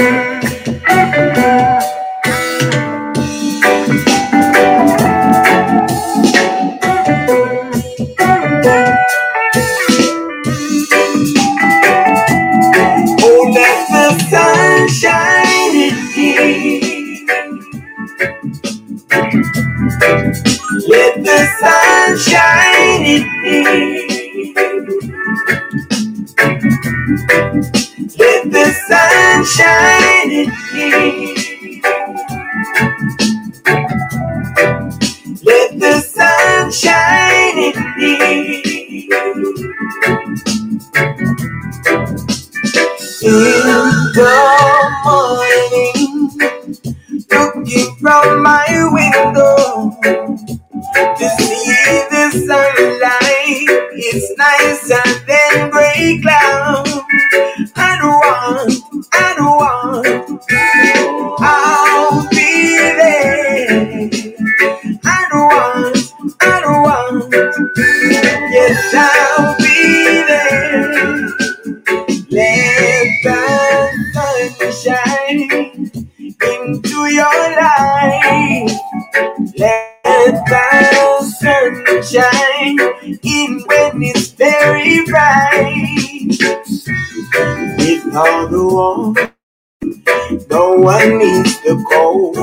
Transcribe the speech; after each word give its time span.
Oh, 0.00 0.38
sunshiny. 14.30 15.88
gray 55.98 56.20
cloud 56.20 56.86
and 57.76 58.02
run 58.02 58.70
and 59.14 59.38
run. 59.38 60.38
I'll 61.40 62.28
be 62.30 62.76
there 62.78 63.70
and 65.04 65.32
run 65.32 65.94
and 66.40 66.64
run. 66.86 67.30
Yes, 68.52 68.94
I'll 68.94 69.56
be 69.58 70.22
there. 70.28 71.28
Let 72.30 73.08
the 73.24 73.40
sun 74.14 74.72
shine 74.82 75.90
into 76.42 76.98
your 77.12 77.40
life. 77.60 78.72
Let 79.56 80.44
the 80.48 81.22
sun 81.40 82.02
shine. 82.02 82.57
One 90.82 91.18
needs 91.18 91.60
the 91.62 91.84
cold. 91.90 92.36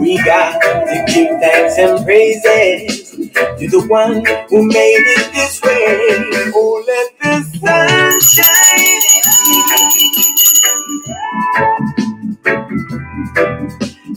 We 0.00 0.18
got 0.24 0.60
to 0.62 1.04
give 1.14 1.40
thanks 1.40 1.78
and 1.78 2.04
praises 2.06 3.10
to 3.58 3.68
the 3.68 3.86
one 3.88 4.24
who 4.50 4.66
made 4.68 5.04
it 5.16 5.32
this 5.34 5.62
way. 5.62 6.52
Oh, 6.54 6.84
let 6.86 7.20
the 7.20 7.42
sun 7.58 8.20
shine 8.20 9.00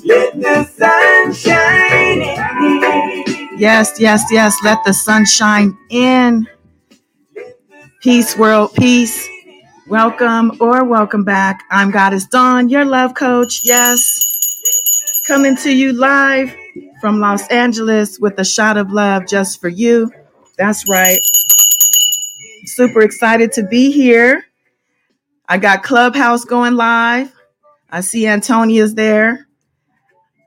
Let 0.06 0.42
the 0.42 0.66
sun 0.66 1.34
shine 1.34 2.22
Yes, 3.58 4.00
yes, 4.00 4.24
yes. 4.32 4.56
Let 4.64 4.80
the 4.86 4.94
sun 4.94 5.26
shine 5.26 5.78
in. 5.92 6.48
Peace, 8.02 8.38
world, 8.38 8.74
peace. 8.76 9.28
Welcome 9.92 10.53
or 10.61 10.86
welcome 10.86 11.25
back. 11.25 11.66
I'm 11.70 11.92
Goddess 11.92 12.25
Dawn, 12.25 12.70
your 12.70 12.86
love 12.86 13.14
coach. 13.14 13.59
Yes. 13.66 15.22
Coming 15.28 15.58
to 15.58 15.70
you 15.70 15.92
live 15.92 16.56
from 17.02 17.20
Los 17.20 17.45
Angeles 17.50 18.17
with 18.17 18.39
a 18.39 18.45
shot 18.45 18.78
of 18.78 18.94
love 18.94 19.28
just 19.28 19.59
for 19.59 19.68
you. 19.68 20.09
That's 20.57 20.88
right. 20.88 21.19
Super 22.68 23.01
excited 23.01 23.51
to 23.51 23.63
be 23.63 23.91
here. 23.91 24.46
I 25.50 25.57
got 25.57 25.84
Clubhouse 25.84 26.46
going 26.46 26.75
live. 26.75 27.34
I 27.90 28.00
see 28.00 28.25
Antonia's 28.25 28.96
there. 28.96 29.46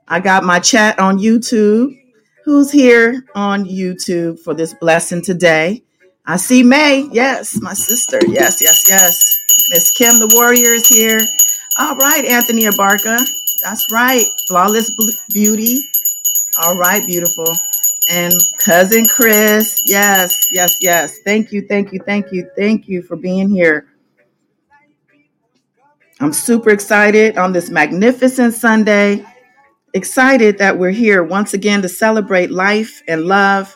I 0.07 0.21
got 0.21 0.43
my 0.43 0.57
chat 0.59 0.97
on 0.97 1.19
YouTube. 1.19 1.95
Who's 2.45 2.71
here 2.71 3.23
on 3.35 3.65
YouTube 3.65 4.39
for 4.39 4.55
this 4.55 4.73
blessing 4.73 5.21
today? 5.21 5.83
I 6.25 6.37
see 6.37 6.63
May. 6.63 7.07
Yes, 7.11 7.61
my 7.61 7.75
sister. 7.75 8.19
Yes, 8.27 8.59
yes, 8.59 8.89
yes. 8.89 9.34
Miss 9.69 9.91
Kim 9.91 10.19
the 10.19 10.27
Warrior 10.35 10.73
is 10.73 10.87
here. 10.87 11.19
All 11.77 11.95
right, 11.95 12.23
Anthony 12.25 12.63
Abarca. 12.65 13.27
That's 13.63 13.91
right. 13.91 14.25
Flawless 14.47 14.91
Beauty. 15.33 15.79
All 16.61 16.77
right, 16.77 17.05
beautiful. 17.05 17.53
And 18.09 18.33
cousin 18.59 19.05
Chris, 19.07 19.81
yes, 19.85 20.49
yes, 20.51 20.77
yes. 20.81 21.17
Thank 21.25 21.51
you, 21.51 21.65
thank 21.67 21.91
you, 21.91 21.99
thank 22.05 22.31
you, 22.31 22.49
thank 22.55 22.87
you 22.87 23.01
for 23.01 23.15
being 23.15 23.49
here. 23.49 23.87
I'm 26.19 26.31
super 26.31 26.69
excited 26.69 27.37
on 27.37 27.51
this 27.51 27.69
magnificent 27.69 28.53
Sunday. 28.53 29.25
Excited 29.93 30.57
that 30.59 30.77
we're 30.77 30.91
here 30.91 31.23
once 31.23 31.53
again 31.53 31.81
to 31.81 31.89
celebrate 31.89 32.51
life 32.51 33.01
and 33.07 33.25
love, 33.25 33.75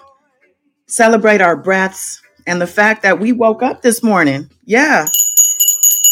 celebrate 0.87 1.41
our 1.41 1.57
breaths, 1.57 2.21
and 2.45 2.61
the 2.61 2.67
fact 2.67 3.01
that 3.01 3.19
we 3.19 3.31
woke 3.31 3.63
up 3.63 3.81
this 3.81 4.03
morning. 4.03 4.49
Yeah, 4.65 5.07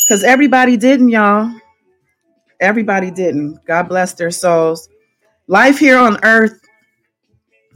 because 0.08 0.24
everybody 0.24 0.78
didn't, 0.78 1.10
y'all. 1.10 1.52
Everybody 2.62 3.12
didn't. 3.12 3.60
God 3.66 3.90
bless 3.90 4.14
their 4.14 4.32
souls. 4.32 4.88
Life 5.48 5.80
here 5.80 5.98
on 5.98 6.24
earth 6.24 6.62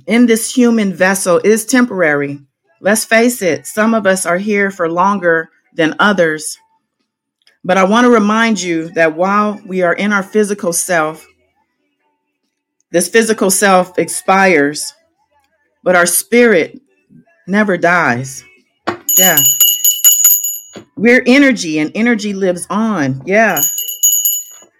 in 0.07 0.27
this 0.27 0.53
human 0.53 0.93
vessel 0.93 1.41
is 1.43 1.65
temporary. 1.65 2.39
Let's 2.79 3.03
face 3.03 3.41
it, 3.41 3.67
some 3.67 3.93
of 3.93 4.07
us 4.07 4.25
are 4.25 4.37
here 4.37 4.71
for 4.71 4.89
longer 4.89 5.49
than 5.73 5.93
others. 5.99 6.57
But 7.65 7.77
I 7.77 7.83
want 7.83 8.05
to 8.05 8.09
remind 8.11 8.61
you 8.61 8.89
that 8.93 9.15
while 9.17 9.59
we 9.67 9.81
are 9.81 9.93
in 9.93 10.13
our 10.13 10.23
physical 10.23 10.71
self, 10.71 11.27
this 12.91 13.09
physical 13.09 13.51
self 13.51 13.99
expires, 13.99 14.93
but 15.83 15.97
our 15.97 16.05
spirit 16.05 16.79
never 17.45 17.77
dies. 17.77 18.45
Yeah. 19.17 19.37
We're 21.01 21.23
energy 21.25 21.79
and 21.79 21.91
energy 21.95 22.31
lives 22.31 22.67
on. 22.69 23.23
Yeah. 23.25 23.59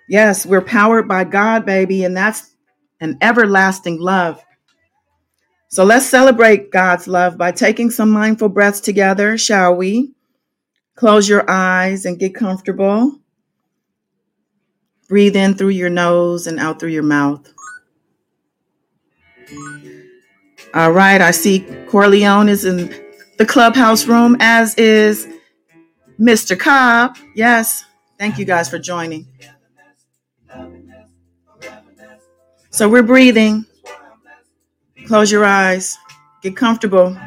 Yes, 0.08 0.46
we're 0.46 0.62
powered 0.62 1.08
by 1.08 1.24
God, 1.24 1.66
baby, 1.66 2.04
and 2.04 2.16
that's 2.16 2.56
an 3.00 3.18
everlasting 3.22 4.00
love. 4.00 4.40
So 5.70 5.84
let's 5.84 6.06
celebrate 6.06 6.70
God's 6.70 7.08
love 7.08 7.40
by 7.40 7.52
taking 7.52 7.90
some 7.90 8.12
mindful 8.12 8.50
breaths 8.50 8.82
together, 8.82 9.36
shall 9.36 9.74
we? 9.76 10.14
Close 10.94 11.28
your 11.28 11.50
eyes 11.50 12.06
and 12.06 12.20
get 12.20 12.36
comfortable. 12.36 13.18
Breathe 15.10 15.36
in 15.36 15.56
through 15.56 15.70
your 15.70 15.90
nose 15.90 16.46
and 16.46 16.60
out 16.60 16.80
through 16.80 16.90
your 16.90 17.02
mouth. 17.02 17.52
All 20.76 20.92
right, 20.92 21.20
I 21.20 21.32
see 21.32 21.66
Corleone 21.88 22.48
is 22.48 22.64
in 22.64 22.94
the 23.40 23.46
clubhouse 23.48 24.06
room, 24.06 24.38
as 24.40 24.76
is 24.76 25.28
Mr. 26.22 26.58
Cobb. 26.58 27.18
Yes, 27.34 27.84
thank 28.20 28.38
you 28.38 28.46
guys 28.46 28.70
for 28.70 28.78
joining. 28.78 29.28
So 32.70 32.88
we're 32.88 33.04
breathing. 33.04 33.66
Close 35.08 35.32
your 35.32 35.44
eyes. 35.44 35.98
Get 36.44 36.56
comfortable. 36.56 37.18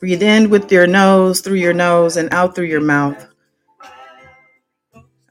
Breathe 0.00 0.22
in 0.22 0.50
with 0.50 0.70
your 0.70 0.86
nose, 0.86 1.40
through 1.40 1.56
your 1.56 1.72
nose, 1.72 2.16
and 2.16 2.32
out 2.34 2.54
through 2.54 2.66
your 2.66 2.80
mouth. 2.80 3.26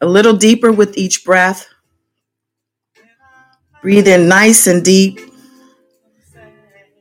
A 0.02 0.06
little 0.06 0.34
deeper 0.34 0.72
with 0.72 0.98
each 0.98 1.24
breath. 1.24 1.68
Breathe 3.82 4.08
in 4.08 4.28
nice 4.30 4.66
and 4.66 4.84
deep. 4.84 5.20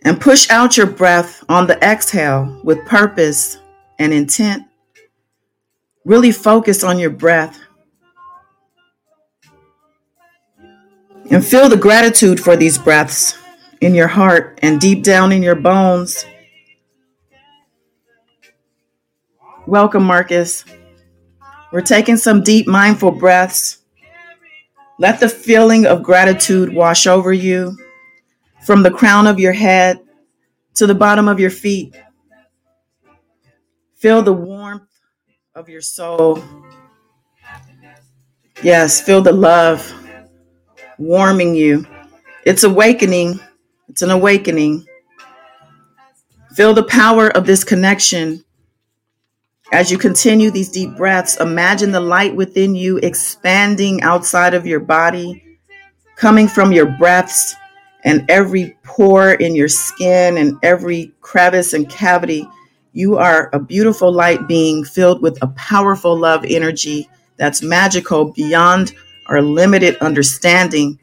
And 0.04 0.20
push 0.20 0.50
out 0.50 0.76
your 0.76 0.86
breath 0.86 1.44
on 1.48 1.66
the 1.66 1.82
exhale 1.82 2.60
with 2.64 2.84
purpose 2.86 3.58
and 3.98 4.12
intent. 4.12 4.64
Really 6.04 6.32
focus 6.32 6.82
on 6.82 6.98
your 6.98 7.10
breath. 7.10 7.58
And 11.30 11.44
feel 11.46 11.68
the 11.68 11.76
gratitude 11.76 12.40
for 12.40 12.56
these 12.56 12.78
breaths 12.78 13.38
in 13.80 13.94
your 13.94 14.08
heart 14.08 14.58
and 14.60 14.80
deep 14.80 15.04
down 15.04 15.30
in 15.30 15.42
your 15.42 15.54
bones. 15.54 16.26
Welcome, 19.66 20.02
Marcus. 20.02 20.64
We're 21.70 21.80
taking 21.80 22.16
some 22.16 22.42
deep, 22.42 22.66
mindful 22.66 23.12
breaths. 23.12 23.78
Let 24.98 25.20
the 25.20 25.28
feeling 25.28 25.86
of 25.86 26.02
gratitude 26.02 26.74
wash 26.74 27.06
over 27.06 27.32
you 27.32 27.76
from 28.64 28.82
the 28.82 28.90
crown 28.90 29.26
of 29.26 29.40
your 29.40 29.52
head 29.52 30.00
to 30.74 30.86
the 30.86 30.94
bottom 30.94 31.28
of 31.28 31.40
your 31.40 31.50
feet. 31.50 31.94
Feel 33.96 34.22
the 34.22 34.32
warmth 34.32 34.88
of 35.54 35.68
your 35.68 35.80
soul. 35.80 36.42
Yes, 38.62 39.00
feel 39.00 39.22
the 39.22 39.32
love 39.32 39.92
warming 40.98 41.54
you. 41.54 41.86
It's 42.44 42.64
awakening. 42.64 43.40
It's 43.88 44.02
an 44.02 44.10
awakening. 44.10 44.86
Feel 46.54 46.74
the 46.74 46.84
power 46.84 47.28
of 47.28 47.46
this 47.46 47.64
connection. 47.64 48.44
As 49.72 49.90
you 49.90 49.98
continue 49.98 50.50
these 50.50 50.68
deep 50.68 50.96
breaths, 50.96 51.40
imagine 51.40 51.92
the 51.92 52.00
light 52.00 52.36
within 52.36 52.74
you 52.74 52.98
expanding 52.98 54.02
outside 54.02 54.52
of 54.52 54.66
your 54.66 54.80
body, 54.80 55.42
coming 56.16 56.46
from 56.46 56.72
your 56.72 56.86
breaths 56.98 57.56
and 58.04 58.24
every 58.28 58.76
pore 58.82 59.32
in 59.32 59.54
your 59.54 59.68
skin 59.68 60.36
and 60.36 60.58
every 60.62 61.12
crevice 61.20 61.72
and 61.72 61.88
cavity. 61.88 62.48
You 62.92 63.16
are 63.16 63.48
a 63.52 63.58
beautiful 63.58 64.12
light 64.12 64.48
being 64.48 64.84
filled 64.84 65.22
with 65.22 65.38
a 65.42 65.46
powerful 65.48 66.16
love 66.18 66.44
energy 66.46 67.08
that's 67.36 67.62
magical 67.62 68.32
beyond 68.32 68.94
our 69.26 69.40
limited 69.40 69.96
understanding. 69.98 70.98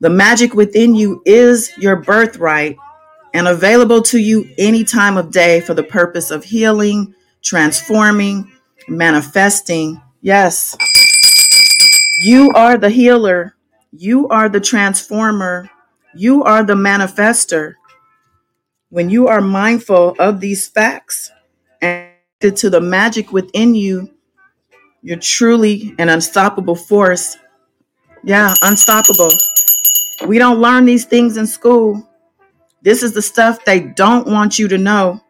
The 0.00 0.10
magic 0.10 0.54
within 0.54 0.94
you 0.94 1.22
is 1.24 1.70
your 1.78 1.96
birthright 1.96 2.76
and 3.32 3.48
available 3.48 4.02
to 4.02 4.18
you 4.18 4.48
any 4.58 4.84
time 4.84 5.16
of 5.16 5.32
day 5.32 5.60
for 5.60 5.74
the 5.74 5.82
purpose 5.82 6.30
of 6.30 6.44
healing, 6.44 7.14
transforming, 7.42 8.50
manifesting. 8.86 10.00
Yes, 10.20 10.76
you 12.20 12.50
are 12.54 12.78
the 12.78 12.90
healer. 12.90 13.56
You 13.96 14.26
are 14.26 14.48
the 14.48 14.60
transformer. 14.60 15.70
You 16.16 16.42
are 16.42 16.64
the 16.64 16.74
manifester. 16.74 17.74
When 18.88 19.08
you 19.08 19.28
are 19.28 19.40
mindful 19.40 20.16
of 20.18 20.40
these 20.40 20.66
facts 20.66 21.30
and 21.80 22.10
to 22.40 22.70
the 22.70 22.80
magic 22.80 23.30
within 23.32 23.76
you, 23.76 24.10
you're 25.02 25.20
truly 25.20 25.94
an 25.98 26.08
unstoppable 26.08 26.74
force. 26.74 27.36
Yeah, 28.24 28.52
unstoppable. 28.62 29.30
We 30.26 30.38
don't 30.38 30.60
learn 30.60 30.86
these 30.86 31.04
things 31.04 31.36
in 31.36 31.46
school. 31.46 32.08
This 32.82 33.04
is 33.04 33.14
the 33.14 33.22
stuff 33.22 33.64
they 33.64 33.78
don't 33.78 34.26
want 34.26 34.58
you 34.58 34.66
to 34.66 34.78
know. 34.78 35.22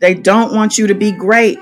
They 0.00 0.14
don't 0.14 0.52
want 0.52 0.76
you 0.76 0.88
to 0.88 0.94
be 0.94 1.12
great. 1.12 1.60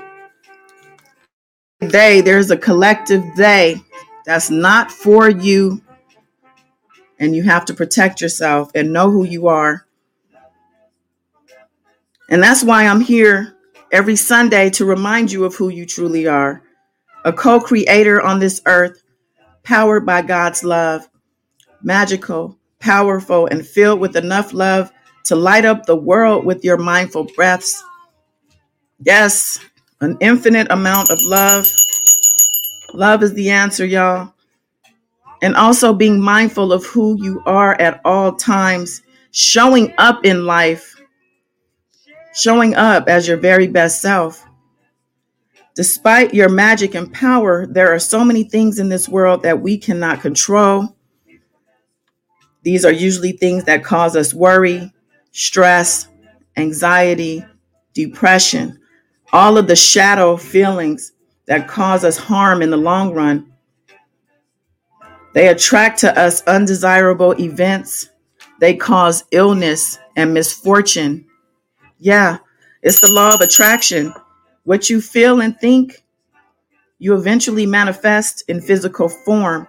They, 1.81 2.21
there's 2.21 2.49
a 2.49 2.57
collective 2.57 3.23
they 3.35 3.79
that's 4.25 4.49
not 4.49 4.91
for 4.91 5.29
you. 5.29 5.83
And 7.21 7.35
you 7.35 7.43
have 7.43 7.65
to 7.65 7.73
protect 7.73 8.19
yourself 8.19 8.71
and 8.75 8.91
know 8.91 9.09
who 9.09 9.23
you 9.23 9.47
are. 9.47 9.85
And 12.29 12.41
that's 12.41 12.63
why 12.63 12.87
I'm 12.87 13.01
here 13.01 13.55
every 13.91 14.15
Sunday 14.15 14.69
to 14.71 14.85
remind 14.85 15.31
you 15.31 15.45
of 15.45 15.55
who 15.55 15.69
you 15.69 15.85
truly 15.85 16.27
are 16.27 16.63
a 17.23 17.31
co 17.31 17.59
creator 17.59 18.19
on 18.19 18.39
this 18.39 18.61
earth, 18.65 19.03
powered 19.63 20.05
by 20.05 20.23
God's 20.23 20.63
love, 20.63 21.07
magical, 21.83 22.57
powerful, 22.79 23.45
and 23.45 23.65
filled 23.65 23.99
with 23.99 24.15
enough 24.15 24.53
love 24.53 24.91
to 25.25 25.35
light 25.35 25.65
up 25.65 25.85
the 25.85 25.95
world 25.95 26.45
with 26.45 26.63
your 26.63 26.77
mindful 26.77 27.25
breaths. 27.35 27.83
Yes, 29.05 29.59
an 29.99 30.17
infinite 30.19 30.71
amount 30.71 31.11
of 31.11 31.19
love. 31.21 31.67
Love 32.93 33.21
is 33.21 33.33
the 33.33 33.51
answer, 33.51 33.85
y'all. 33.85 34.33
And 35.41 35.55
also 35.55 35.93
being 35.93 36.21
mindful 36.21 36.71
of 36.71 36.85
who 36.85 37.17
you 37.21 37.41
are 37.45 37.79
at 37.81 37.99
all 38.05 38.35
times, 38.35 39.01
showing 39.31 39.93
up 39.97 40.23
in 40.25 40.45
life, 40.45 40.95
showing 42.33 42.75
up 42.75 43.07
as 43.07 43.27
your 43.27 43.37
very 43.37 43.67
best 43.67 44.01
self. 44.01 44.45
Despite 45.75 46.33
your 46.33 46.49
magic 46.49 46.95
and 46.95 47.11
power, 47.11 47.65
there 47.65 47.93
are 47.93 47.99
so 47.99 48.23
many 48.23 48.43
things 48.43 48.77
in 48.77 48.89
this 48.89 49.07
world 49.07 49.43
that 49.43 49.61
we 49.61 49.77
cannot 49.77 50.21
control. 50.21 50.95
These 52.63 52.85
are 52.85 52.91
usually 52.91 53.31
things 53.31 53.63
that 53.63 53.83
cause 53.83 54.15
us 54.15 54.33
worry, 54.33 54.93
stress, 55.31 56.07
anxiety, 56.57 57.43
depression, 57.93 58.79
all 59.33 59.57
of 59.57 59.67
the 59.67 59.75
shadow 59.75 60.37
feelings 60.37 61.13
that 61.45 61.67
cause 61.67 62.03
us 62.03 62.17
harm 62.17 62.61
in 62.61 62.69
the 62.69 62.77
long 62.77 63.13
run. 63.13 63.50
They 65.33 65.47
attract 65.47 65.99
to 65.99 66.19
us 66.19 66.41
undesirable 66.43 67.39
events. 67.39 68.09
They 68.59 68.75
cause 68.75 69.23
illness 69.31 69.97
and 70.15 70.33
misfortune. 70.33 71.25
Yeah, 71.99 72.37
it's 72.81 72.99
the 72.99 73.11
law 73.11 73.33
of 73.33 73.41
attraction. 73.41 74.13
What 74.63 74.89
you 74.89 75.01
feel 75.01 75.41
and 75.41 75.57
think, 75.59 76.03
you 76.99 77.15
eventually 77.15 77.65
manifest 77.65 78.43
in 78.47 78.61
physical 78.61 79.09
form. 79.09 79.67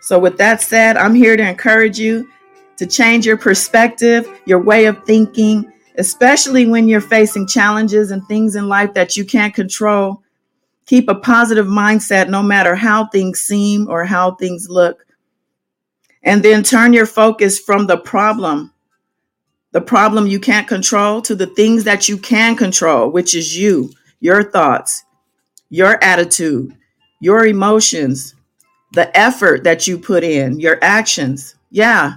So, 0.00 0.18
with 0.18 0.36
that 0.38 0.60
said, 0.60 0.96
I'm 0.96 1.14
here 1.14 1.36
to 1.36 1.48
encourage 1.48 1.98
you 1.98 2.28
to 2.76 2.86
change 2.86 3.24
your 3.26 3.36
perspective, 3.36 4.28
your 4.46 4.60
way 4.60 4.86
of 4.86 5.04
thinking, 5.04 5.72
especially 5.98 6.66
when 6.66 6.88
you're 6.88 7.00
facing 7.00 7.46
challenges 7.46 8.10
and 8.10 8.26
things 8.26 8.56
in 8.56 8.68
life 8.68 8.94
that 8.94 9.16
you 9.16 9.24
can't 9.24 9.54
control. 9.54 10.22
Keep 10.86 11.08
a 11.08 11.14
positive 11.14 11.66
mindset 11.66 12.28
no 12.28 12.42
matter 12.42 12.74
how 12.74 13.06
things 13.06 13.40
seem 13.40 13.88
or 13.88 14.04
how 14.04 14.34
things 14.34 14.68
look. 14.68 15.06
And 16.22 16.42
then 16.42 16.62
turn 16.62 16.92
your 16.92 17.06
focus 17.06 17.58
from 17.58 17.86
the 17.86 17.96
problem, 17.96 18.72
the 19.72 19.80
problem 19.80 20.26
you 20.26 20.38
can't 20.38 20.68
control, 20.68 21.22
to 21.22 21.34
the 21.34 21.46
things 21.46 21.84
that 21.84 22.08
you 22.08 22.18
can 22.18 22.56
control, 22.56 23.10
which 23.10 23.34
is 23.34 23.56
you, 23.56 23.90
your 24.20 24.42
thoughts, 24.42 25.04
your 25.70 26.02
attitude, 26.02 26.76
your 27.20 27.46
emotions, 27.46 28.34
the 28.92 29.16
effort 29.18 29.64
that 29.64 29.86
you 29.86 29.98
put 29.98 30.22
in, 30.22 30.60
your 30.60 30.78
actions. 30.82 31.56
Yeah, 31.70 32.16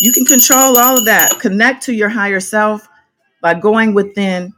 you 0.00 0.12
can 0.12 0.24
control 0.24 0.76
all 0.76 0.98
of 0.98 1.04
that. 1.04 1.38
Connect 1.40 1.82
to 1.84 1.94
your 1.94 2.08
higher 2.08 2.40
self 2.40 2.86
by 3.40 3.54
going 3.54 3.94
within, 3.94 4.52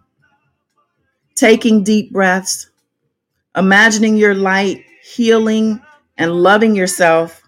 taking 1.35 1.85
deep 1.85 2.13
breaths, 2.13 2.71
imagining 3.57 4.17
your 4.17 4.35
light, 4.35 4.85
healing 5.03 5.81
and 6.17 6.33
loving 6.33 6.75
yourself, 6.75 7.43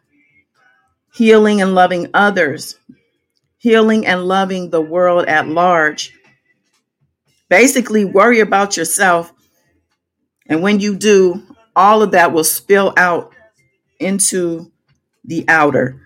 healing 1.14 1.60
and 1.60 1.74
loving 1.74 2.08
others, 2.14 2.78
healing 3.58 4.06
and 4.06 4.24
loving 4.24 4.70
the 4.70 4.80
world 4.80 5.26
at 5.26 5.48
large. 5.48 6.12
Basically, 7.48 8.04
worry 8.04 8.40
about 8.40 8.76
yourself. 8.76 9.32
And 10.46 10.62
when 10.62 10.80
you 10.80 10.96
do, 10.96 11.42
all 11.76 12.02
of 12.02 12.10
that 12.12 12.32
will 12.32 12.44
spill 12.44 12.92
out 12.96 13.32
into 14.00 14.70
the 15.24 15.44
outer. 15.48 16.00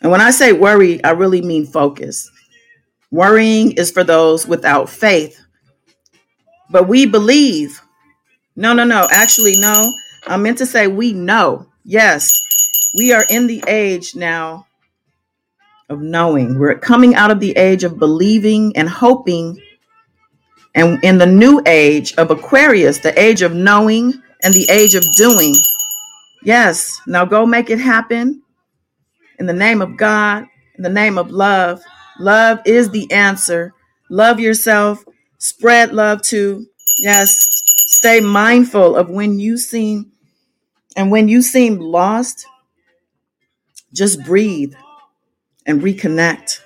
And 0.00 0.10
when 0.10 0.20
I 0.20 0.30
say 0.30 0.52
worry, 0.52 1.02
I 1.02 1.10
really 1.10 1.42
mean 1.42 1.66
focus. 1.66 2.30
Worrying 3.10 3.72
is 3.72 3.90
for 3.90 4.04
those 4.04 4.46
without 4.46 4.88
faith. 4.88 5.40
But 6.70 6.88
we 6.88 7.06
believe. 7.06 7.80
No, 8.56 8.72
no, 8.72 8.84
no. 8.84 9.08
Actually, 9.10 9.56
no. 9.58 9.92
I 10.26 10.36
meant 10.36 10.58
to 10.58 10.66
say 10.66 10.86
we 10.86 11.12
know. 11.12 11.66
Yes, 11.84 12.40
we 12.96 13.12
are 13.12 13.26
in 13.28 13.46
the 13.46 13.62
age 13.66 14.14
now 14.14 14.66
of 15.88 16.00
knowing. 16.00 16.58
We're 16.58 16.78
coming 16.78 17.14
out 17.14 17.30
of 17.30 17.40
the 17.40 17.52
age 17.56 17.84
of 17.84 17.98
believing 17.98 18.76
and 18.76 18.88
hoping. 18.88 19.60
And 20.74 21.02
in 21.04 21.18
the 21.18 21.26
new 21.26 21.62
age 21.66 22.14
of 22.14 22.30
Aquarius, 22.30 22.98
the 22.98 23.18
age 23.20 23.42
of 23.42 23.54
knowing 23.54 24.14
and 24.42 24.54
the 24.54 24.66
age 24.70 24.94
of 24.94 25.04
doing. 25.16 25.54
Yes, 26.42 27.00
now 27.06 27.24
go 27.24 27.46
make 27.46 27.70
it 27.70 27.78
happen 27.78 28.42
in 29.38 29.46
the 29.46 29.52
name 29.52 29.82
of 29.82 29.96
God, 29.96 30.46
in 30.76 30.82
the 30.82 30.90
name 30.90 31.18
of 31.18 31.30
love. 31.30 31.82
Love 32.18 32.60
is 32.64 32.90
the 32.90 33.10
answer. 33.12 33.72
Love 34.10 34.38
yourself, 34.40 35.04
spread 35.38 35.92
love 35.92 36.22
to, 36.22 36.66
Yes, 36.98 37.53
stay 38.04 38.20
mindful 38.20 38.96
of 38.96 39.08
when 39.08 39.38
you 39.38 39.56
seem 39.56 40.12
and 40.94 41.10
when 41.10 41.26
you 41.26 41.40
seem 41.40 41.78
lost, 41.78 42.44
just 43.94 44.22
breathe 44.24 44.74
and 45.64 45.80
reconnect. 45.80 46.60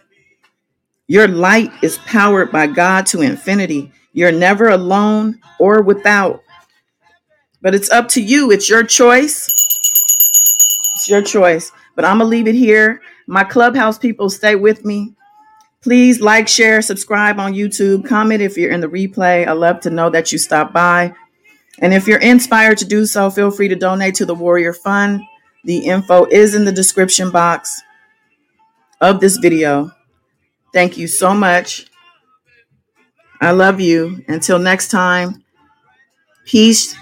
Your 1.07 1.29
light 1.29 1.71
is 1.81 1.99
powered 1.99 2.51
by 2.51 2.67
God 2.67 3.07
to 3.07 3.21
infinity. 3.21 3.93
You're 4.13 4.33
never 4.33 4.69
alone 4.69 5.39
or 5.61 5.81
without. 5.81 6.43
But 7.63 7.73
it's 7.73 7.91
up 7.93 8.09
to 8.09 8.21
you. 8.21 8.51
It's 8.51 8.69
your 8.69 8.83
choice. 8.83 9.47
It's 10.97 11.09
your 11.09 11.23
choice. 11.23 11.71
But 11.95 12.05
I'm 12.05 12.19
going 12.19 12.27
to 12.27 12.37
leave 12.37 12.49
it 12.49 12.57
here. 12.57 13.01
My 13.29 13.45
clubhouse 13.45 13.97
people, 13.97 14.29
stay 14.29 14.57
with 14.57 14.85
me. 14.85 15.15
Please 15.83 16.21
like, 16.21 16.49
share, 16.49 16.83
subscribe 16.83 17.39
on 17.39 17.55
YouTube, 17.55 18.05
comment 18.09 18.43
if 18.43 18.59
you're 18.59 18.73
in 18.73 18.81
the 18.81 18.89
replay. 18.89 19.47
I 19.47 19.53
love 19.53 19.79
to 19.83 19.91
know 19.91 20.11
that 20.11 20.33
you 20.33 20.39
stopped 20.39 20.75
by. 20.75 21.15
And 21.81 21.95
if 21.95 22.07
you're 22.07 22.21
inspired 22.21 22.79
to 22.79 22.85
do 22.85 23.07
so, 23.07 23.31
feel 23.31 23.51
free 23.51 23.69
to 23.69 23.77
donate 23.77 24.17
to 24.17 24.27
the 24.27 24.35
Warrior 24.35 24.73
Fund. 24.73 25.23
The 25.65 25.79
info 25.79 26.25
is 26.27 26.55
in 26.55 26.65
the 26.65 26.73
description 26.73 27.31
box 27.31 27.83
of 29.01 29.21
this 29.21 29.37
video. 29.37 29.93
Thank 30.73 30.99
you 30.99 31.07
so 31.07 31.35
much. 31.35 31.87
I 33.41 33.53
love 33.53 33.81
you. 33.81 34.25
Until 34.29 34.59
next 34.59 34.89
time, 34.89 35.45
Peace, 36.49 36.97